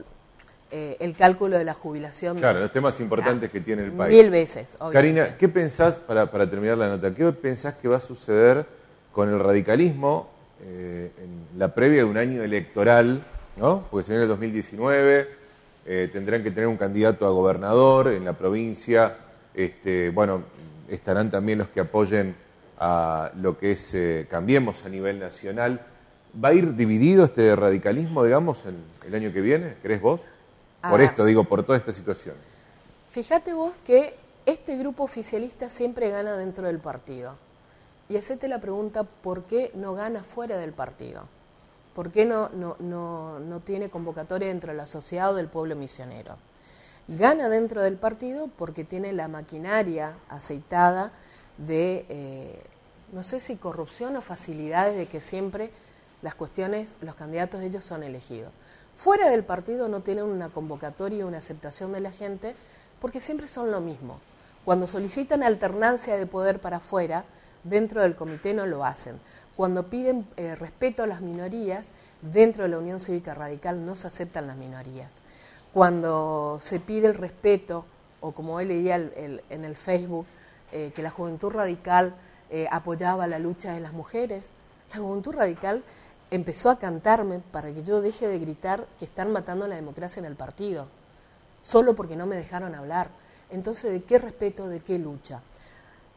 eh, 0.77 0.97
el 0.99 1.15
cálculo 1.15 1.57
de 1.57 1.63
la 1.63 1.73
jubilación. 1.73 2.37
Claro, 2.37 2.59
los 2.59 2.69
temas 2.69 2.99
importantes 2.99 3.49
que 3.49 3.61
tiene 3.61 3.85
el 3.85 3.93
país. 3.93 4.13
Mil 4.13 4.29
veces. 4.29 4.77
Karina, 4.91 5.37
¿qué 5.37 5.47
pensás, 5.47 6.01
para, 6.01 6.29
para, 6.29 6.49
terminar 6.49 6.77
la 6.77 6.89
nota, 6.89 7.15
qué 7.15 7.31
pensás 7.31 7.75
que 7.75 7.87
va 7.87 7.95
a 7.95 8.01
suceder 8.01 8.65
con 9.13 9.29
el 9.29 9.39
radicalismo 9.39 10.29
eh, 10.61 11.13
en 11.17 11.57
la 11.57 11.73
previa 11.73 11.99
de 11.99 12.03
un 12.03 12.17
año 12.17 12.43
electoral, 12.43 13.23
¿no? 13.55 13.87
Porque 13.89 14.03
se 14.03 14.11
viene 14.11 14.23
el 14.23 14.27
2019, 14.27 15.29
eh, 15.85 16.09
tendrán 16.11 16.43
que 16.43 16.51
tener 16.51 16.67
un 16.67 16.75
candidato 16.75 17.25
a 17.25 17.29
gobernador 17.29 18.09
en 18.09 18.25
la 18.25 18.33
provincia, 18.33 19.15
este, 19.53 20.09
bueno, 20.09 20.43
estarán 20.89 21.31
también 21.31 21.57
los 21.57 21.69
que 21.69 21.79
apoyen 21.79 22.35
a 22.79 23.31
lo 23.37 23.57
que 23.57 23.71
es 23.71 23.95
Cambiemos 24.29 24.83
a 24.83 24.89
nivel 24.89 25.19
nacional. 25.19 25.79
¿Va 26.43 26.49
a 26.49 26.53
ir 26.53 26.75
dividido 26.75 27.23
este 27.23 27.55
radicalismo, 27.55 28.25
digamos, 28.25 28.65
en 28.65 28.75
el 29.07 29.15
año 29.15 29.31
que 29.31 29.39
viene? 29.39 29.75
¿Crees 29.81 30.01
vos? 30.01 30.19
Por 30.89 31.01
esto, 31.01 31.25
digo, 31.25 31.43
por 31.43 31.63
toda 31.63 31.77
esta 31.77 31.91
situación. 31.91 32.35
Fíjate 33.11 33.53
vos 33.53 33.73
que 33.85 34.15
este 34.45 34.77
grupo 34.77 35.03
oficialista 35.03 35.69
siempre 35.69 36.09
gana 36.09 36.35
dentro 36.37 36.67
del 36.67 36.79
partido. 36.79 37.35
Y 38.09 38.17
hacete 38.17 38.47
la 38.47 38.59
pregunta, 38.59 39.03
¿por 39.03 39.43
qué 39.43 39.71
no 39.73 39.93
gana 39.93 40.23
fuera 40.23 40.57
del 40.57 40.73
partido? 40.73 41.23
¿Por 41.95 42.11
qué 42.11 42.25
no, 42.25 42.49
no, 42.49 42.75
no, 42.79 43.39
no 43.39 43.59
tiene 43.61 43.89
convocatoria 43.89 44.49
dentro 44.49 44.71
de 44.71 44.77
la 44.77 44.85
sociedad 44.85 45.31
o 45.31 45.35
del 45.35 45.47
pueblo 45.47 45.75
misionero? 45.75 46.35
Gana 47.07 47.49
dentro 47.49 47.81
del 47.81 47.95
partido 47.95 48.49
porque 48.57 48.83
tiene 48.83 49.13
la 49.13 49.27
maquinaria 49.27 50.13
aceitada 50.29 51.11
de, 51.57 52.05
eh, 52.09 52.63
no 53.13 53.23
sé 53.23 53.39
si 53.39 53.55
corrupción 53.55 54.15
o 54.17 54.21
facilidades 54.21 54.97
de 54.97 55.07
que 55.07 55.21
siempre 55.21 55.71
las 56.21 56.35
cuestiones, 56.35 56.93
los 57.01 57.15
candidatos 57.15 57.61
ellos 57.61 57.83
son 57.83 58.03
elegidos. 58.03 58.51
Fuera 58.95 59.29
del 59.29 59.43
partido 59.43 59.87
no 59.87 60.01
tienen 60.01 60.25
una 60.25 60.49
convocatoria 60.49 61.25
una 61.25 61.39
aceptación 61.39 61.91
de 61.91 61.99
la 61.99 62.11
gente 62.11 62.55
porque 62.99 63.19
siempre 63.19 63.47
son 63.47 63.71
lo 63.71 63.81
mismo. 63.81 64.19
Cuando 64.63 64.87
solicitan 64.87 65.43
alternancia 65.43 66.17
de 66.17 66.25
poder 66.25 66.59
para 66.59 66.77
afuera, 66.77 67.25
dentro 67.63 68.01
del 68.01 68.15
comité 68.15 68.53
no 68.53 68.65
lo 68.65 68.85
hacen. 68.85 69.19
Cuando 69.55 69.87
piden 69.87 70.27
eh, 70.37 70.55
respeto 70.55 71.03
a 71.03 71.07
las 71.07 71.21
minorías, 71.21 71.89
dentro 72.21 72.63
de 72.63 72.69
la 72.69 72.79
Unión 72.79 72.99
Cívica 72.99 73.33
Radical 73.33 73.85
no 73.85 73.95
se 73.95 74.07
aceptan 74.07 74.47
las 74.47 74.57
minorías. 74.57 75.21
Cuando 75.73 76.57
se 76.61 76.79
pide 76.79 77.07
el 77.07 77.13
respeto, 77.15 77.85
o 78.21 78.31
como 78.31 78.55
hoy 78.55 78.65
leía 78.65 78.95
en 78.95 79.65
el 79.65 79.75
Facebook, 79.75 80.25
eh, 80.71 80.91
que 80.95 81.03
la 81.03 81.11
Juventud 81.11 81.51
Radical 81.51 82.15
eh, 82.49 82.67
apoyaba 82.71 83.27
la 83.27 83.39
lucha 83.39 83.73
de 83.73 83.79
las 83.79 83.93
mujeres, 83.93 84.49
la 84.93 84.99
Juventud 84.99 85.33
Radical 85.35 85.83
empezó 86.35 86.69
a 86.69 86.79
cantarme 86.79 87.39
para 87.51 87.73
que 87.73 87.83
yo 87.83 88.01
deje 88.01 88.27
de 88.27 88.39
gritar 88.39 88.85
que 88.99 89.05
están 89.05 89.31
matando 89.31 89.67
la 89.67 89.75
democracia 89.75 90.19
en 90.19 90.25
el 90.25 90.35
partido, 90.35 90.87
solo 91.61 91.95
porque 91.95 92.15
no 92.15 92.25
me 92.25 92.35
dejaron 92.35 92.75
hablar. 92.75 93.09
Entonces, 93.49 93.91
¿de 93.91 94.03
qué 94.03 94.19
respeto, 94.19 94.67
de 94.67 94.79
qué 94.79 94.99
lucha? 94.99 95.41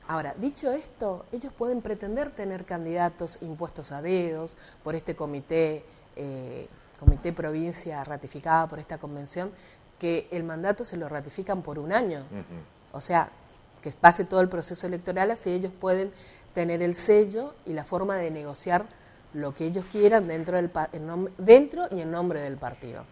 Ahora, 0.08 0.34
dicho 0.38 0.70
esto, 0.72 1.26
ellos 1.32 1.52
pueden 1.52 1.82
pretender 1.82 2.30
tener 2.30 2.64
candidatos 2.64 3.38
impuestos 3.42 3.92
a 3.92 4.00
dedos 4.00 4.50
por 4.82 4.94
este 4.94 5.14
comité, 5.14 5.84
eh, 6.16 6.66
comité 6.98 7.32
provincia 7.32 8.02
ratificada 8.04 8.66
por 8.66 8.78
esta 8.78 8.98
convención, 8.98 9.50
que 9.98 10.26
el 10.30 10.44
mandato 10.44 10.84
se 10.84 10.96
lo 10.96 11.08
ratifican 11.08 11.62
por 11.62 11.78
un 11.78 11.92
año. 11.92 12.24
O 12.92 13.00
sea, 13.00 13.28
que 13.82 13.92
pase 13.92 14.24
todo 14.24 14.40
el 14.40 14.48
proceso 14.48 14.86
electoral, 14.86 15.30
así 15.30 15.50
ellos 15.50 15.72
pueden 15.78 16.12
tener 16.54 16.82
el 16.82 16.94
sello 16.94 17.54
y 17.66 17.74
la 17.74 17.84
forma 17.84 18.16
de 18.16 18.30
negociar 18.30 18.86
lo 19.34 19.54
que 19.54 19.66
ellos 19.66 19.84
quieran 19.92 20.26
dentro, 20.26 20.56
del, 20.56 20.70
dentro 21.38 21.86
y 21.90 22.00
en 22.00 22.10
nombre 22.10 22.40
del 22.40 22.56
partido. 22.56 23.04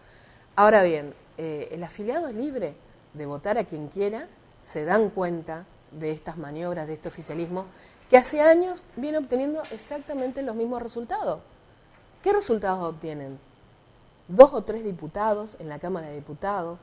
Ahora 0.55 0.83
bien, 0.83 1.13
eh, 1.37 1.69
el 1.71 1.83
afiliado 1.83 2.27
es 2.27 2.35
libre 2.35 2.75
de 3.13 3.25
votar 3.25 3.57
a 3.57 3.65
quien 3.65 3.87
quiera, 3.87 4.27
se 4.63 4.85
dan 4.85 5.09
cuenta 5.09 5.65
de 5.91 6.11
estas 6.11 6.37
maniobras, 6.37 6.87
de 6.87 6.93
este 6.93 7.07
oficialismo, 7.07 7.65
que 8.09 8.17
hace 8.17 8.41
años 8.41 8.79
viene 8.95 9.17
obteniendo 9.17 9.61
exactamente 9.71 10.41
los 10.41 10.55
mismos 10.55 10.81
resultados. 10.81 11.41
¿Qué 12.23 12.33
resultados 12.33 12.95
obtienen? 12.95 13.39
Dos 14.27 14.53
o 14.53 14.63
tres 14.63 14.83
diputados 14.83 15.55
en 15.59 15.69
la 15.69 15.79
Cámara 15.79 16.07
de 16.07 16.15
Diputados, 16.15 16.79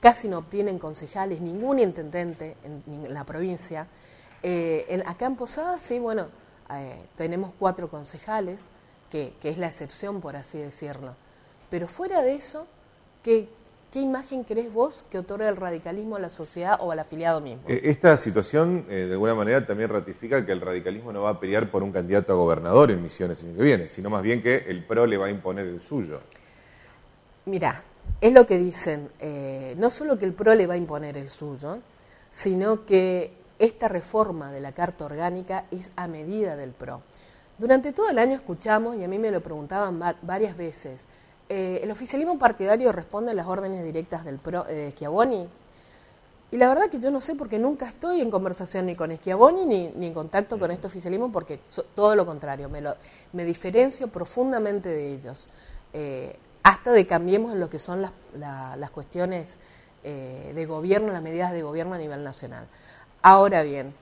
casi 0.00 0.28
no 0.28 0.38
obtienen 0.38 0.78
concejales, 0.78 1.40
ningún 1.40 1.78
intendente 1.78 2.56
en, 2.64 3.12
la 3.12 3.24
provincia. 3.24 3.86
Eh, 4.42 5.02
acá 5.06 5.26
en 5.26 5.36
Posada, 5.36 5.78
sí, 5.80 5.98
bueno, 5.98 6.26
eh, 6.70 6.96
tenemos 7.16 7.52
cuatro 7.58 7.88
concejales, 7.88 8.60
que, 9.10 9.32
es 9.42 9.58
la 9.58 9.66
excepción, 9.66 10.20
por 10.20 10.36
así 10.36 10.58
decirlo. 10.58 11.14
Pero 11.70 11.88
fuera 11.88 12.22
de 12.22 12.34
eso, 12.34 12.66
¿qué, 13.22 13.48
¿qué 13.92 14.00
imagen 14.00 14.44
crees 14.44 14.72
vos 14.72 15.04
que 15.10 15.18
otorga 15.18 15.48
el 15.48 15.56
radicalismo 15.56 16.16
a 16.16 16.18
la 16.18 16.30
sociedad 16.30 16.78
o 16.80 16.92
al 16.92 16.98
afiliado 16.98 17.40
mismo? 17.40 17.62
Eh, 17.68 17.82
esta 17.84 18.16
situación, 18.16 18.86
eh, 18.88 19.06
de 19.06 19.12
alguna 19.12 19.34
manera, 19.34 19.66
también 19.66 19.90
ratifica 19.90 20.44
que 20.44 20.52
el 20.52 20.60
radicalismo 20.60 21.12
no 21.12 21.22
va 21.22 21.30
a 21.30 21.40
pelear 21.40 21.70
por 21.70 21.82
un 21.82 21.92
candidato 21.92 22.32
a 22.32 22.36
gobernador 22.36 22.90
en 22.90 23.02
Misiones 23.02 23.40
el 23.42 23.48
año 23.48 23.58
que 23.58 23.64
viene, 23.64 23.88
sino 23.88 24.10
más 24.10 24.22
bien 24.22 24.42
que 24.42 24.56
el 24.68 24.84
PRO 24.84 25.06
le 25.06 25.16
va 25.16 25.26
a 25.26 25.30
imponer 25.30 25.66
el 25.66 25.80
suyo. 25.80 26.20
Mirá, 27.46 27.82
es 28.20 28.32
lo 28.32 28.46
que 28.46 28.58
dicen, 28.58 29.08
eh, 29.20 29.74
no 29.78 29.90
solo 29.90 30.18
que 30.18 30.24
el 30.24 30.32
PRO 30.32 30.54
le 30.54 30.66
va 30.66 30.74
a 30.74 30.76
imponer 30.76 31.16
el 31.16 31.30
suyo, 31.30 31.78
sino 32.30 32.84
que 32.84 33.32
esta 33.58 33.88
reforma 33.88 34.52
de 34.52 34.60
la 34.60 34.72
Carta 34.72 35.04
Orgánica 35.04 35.64
es 35.70 35.90
a 35.96 36.06
medida 36.06 36.56
del 36.56 36.70
PRO. 36.70 37.02
Durante 37.58 37.92
todo 37.92 38.08
el 38.08 38.20
año 38.20 38.36
escuchamos, 38.36 38.96
y 38.96 39.02
a 39.02 39.08
mí 39.08 39.18
me 39.18 39.32
lo 39.32 39.40
preguntaban 39.40 40.00
varias 40.22 40.56
veces, 40.56 41.00
eh, 41.48 41.80
¿el 41.82 41.90
oficialismo 41.90 42.38
partidario 42.38 42.92
responde 42.92 43.32
a 43.32 43.34
las 43.34 43.48
órdenes 43.48 43.84
directas 43.84 44.24
del 44.24 44.36
PRO, 44.38 44.64
eh, 44.68 44.74
de 44.74 44.90
Schiavoni? 44.92 45.48
Y 46.52 46.56
la 46.56 46.68
verdad 46.68 46.88
que 46.88 47.00
yo 47.00 47.10
no 47.10 47.20
sé 47.20 47.34
porque 47.34 47.58
nunca 47.58 47.88
estoy 47.88 48.20
en 48.20 48.30
conversación 48.30 48.86
ni 48.86 48.94
con 48.94 49.14
Schiavoni 49.14 49.66
ni, 49.66 49.88
ni 49.88 50.06
en 50.06 50.14
contacto 50.14 50.56
con 50.56 50.70
este 50.70 50.86
oficialismo 50.86 51.32
porque 51.32 51.58
todo 51.96 52.14
lo 52.14 52.24
contrario, 52.24 52.68
me, 52.68 52.80
lo, 52.80 52.94
me 53.32 53.44
diferencio 53.44 54.06
profundamente 54.06 54.88
de 54.88 55.14
ellos. 55.14 55.48
Eh, 55.92 56.36
hasta 56.62 56.92
de 56.92 57.08
cambiemos 57.08 57.52
en 57.52 57.60
lo 57.60 57.68
que 57.68 57.80
son 57.80 58.02
las, 58.02 58.12
las 58.36 58.90
cuestiones 58.90 59.56
de 60.02 60.66
gobierno, 60.66 61.12
las 61.12 61.22
medidas 61.22 61.52
de 61.52 61.62
gobierno 61.62 61.94
a 61.94 61.98
nivel 61.98 62.24
nacional. 62.24 62.66
Ahora 63.22 63.62
bien, 63.62 63.94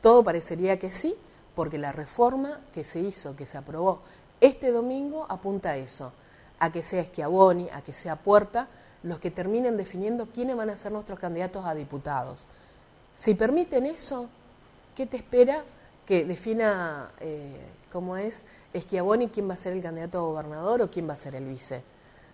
todo 0.00 0.22
parecería 0.24 0.78
que 0.78 0.90
sí, 0.90 1.16
porque 1.54 1.78
la 1.78 1.92
reforma 1.92 2.60
que 2.72 2.84
se 2.84 3.00
hizo, 3.00 3.36
que 3.36 3.46
se 3.46 3.58
aprobó 3.58 4.00
este 4.40 4.72
domingo, 4.72 5.26
apunta 5.28 5.70
a 5.70 5.76
eso, 5.76 6.12
a 6.58 6.72
que 6.72 6.82
sea 6.82 7.04
Schiavoni, 7.04 7.68
a 7.70 7.82
que 7.82 7.94
sea 7.94 8.16
Puerta, 8.16 8.68
los 9.02 9.18
que 9.18 9.30
terminen 9.30 9.76
definiendo 9.76 10.26
quiénes 10.26 10.56
van 10.56 10.70
a 10.70 10.76
ser 10.76 10.92
nuestros 10.92 11.18
candidatos 11.18 11.64
a 11.64 11.74
diputados. 11.74 12.46
Si 13.14 13.34
permiten 13.34 13.86
eso, 13.86 14.28
¿qué 14.96 15.06
te 15.06 15.16
espera 15.16 15.64
que 16.06 16.24
defina 16.24 17.10
eh, 17.20 17.60
cómo 17.92 18.16
es 18.16 18.42
Schiavoni 18.74 19.28
quién 19.28 19.48
va 19.48 19.54
a 19.54 19.58
ser 19.58 19.74
el 19.74 19.82
candidato 19.82 20.18
a 20.18 20.22
gobernador 20.22 20.82
o 20.82 20.90
quién 20.90 21.08
va 21.08 21.12
a 21.12 21.16
ser 21.16 21.34
el 21.34 21.46
vice. 21.46 21.82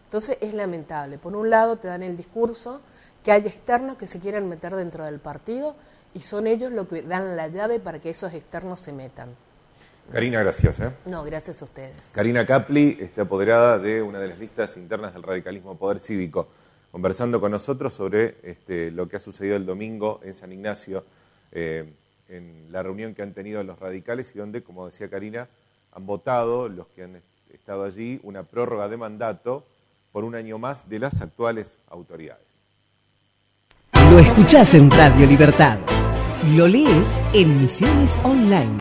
Entonces 0.04 0.38
es 0.40 0.54
lamentable. 0.54 1.18
Por 1.18 1.36
un 1.36 1.50
lado 1.50 1.76
te 1.76 1.88
dan 1.88 2.02
el 2.02 2.16
discurso 2.16 2.80
que 3.24 3.32
hay 3.32 3.42
externos 3.46 3.96
que 3.96 4.06
se 4.06 4.20
quieren 4.20 4.48
meter 4.48 4.74
dentro 4.74 5.04
del 5.04 5.18
partido 5.18 5.74
y 6.14 6.20
son 6.20 6.46
ellos 6.46 6.72
los 6.72 6.88
que 6.88 7.02
dan 7.02 7.36
la 7.36 7.48
llave 7.48 7.80
para 7.80 8.00
que 8.00 8.10
esos 8.10 8.32
externos 8.32 8.80
se 8.80 8.92
metan. 8.92 9.34
Karina, 10.12 10.40
gracias. 10.40 10.80
¿eh? 10.80 10.90
No, 11.04 11.22
gracias 11.22 11.60
a 11.60 11.66
ustedes. 11.66 12.00
Karina 12.12 12.46
Capli 12.46 12.96
está 12.98 13.22
apoderada 13.22 13.78
de 13.78 14.00
una 14.00 14.18
de 14.18 14.28
las 14.28 14.38
listas 14.38 14.76
internas 14.78 15.12
del 15.12 15.22
radicalismo 15.22 15.76
Poder 15.76 16.00
Cívico, 16.00 16.48
conversando 16.90 17.40
con 17.40 17.52
nosotros 17.52 17.92
sobre 17.92 18.36
este, 18.42 18.90
lo 18.90 19.06
que 19.08 19.16
ha 19.16 19.20
sucedido 19.20 19.56
el 19.56 19.66
domingo 19.66 20.20
en 20.22 20.34
San 20.34 20.50
Ignacio, 20.50 21.04
eh, 21.52 21.92
en 22.28 22.72
la 22.72 22.82
reunión 22.82 23.14
que 23.14 23.22
han 23.22 23.34
tenido 23.34 23.62
los 23.62 23.78
radicales 23.78 24.34
y 24.34 24.38
donde, 24.38 24.62
como 24.62 24.86
decía 24.86 25.10
Karina, 25.10 25.48
han 25.92 26.06
votado, 26.06 26.68
los 26.68 26.86
que 26.88 27.04
han 27.04 27.22
estado 27.52 27.84
allí, 27.84 28.18
una 28.22 28.44
prórroga 28.44 28.88
de 28.88 28.96
mandato 28.96 29.66
por 30.12 30.24
un 30.24 30.34
año 30.34 30.58
más 30.58 30.88
de 30.88 31.00
las 31.00 31.20
actuales 31.20 31.78
autoridades. 31.88 32.47
Lo 34.18 34.24
escuchás 34.24 34.74
en 34.74 34.90
Radio 34.90 35.28
Libertad. 35.28 35.78
Lo 36.56 36.66
lees 36.66 37.20
en 37.32 37.60
Misiones 37.60 38.18
Online. 38.24 38.74